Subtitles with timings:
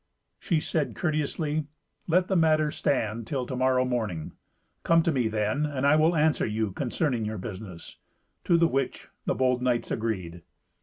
[0.39, 1.67] She said courteously,
[2.07, 4.31] "Let the matter stand till to morrow morning.
[4.81, 7.97] Come to me then; and I will answer you concerning your business."
[8.45, 10.41] To the which the bold knights agreed.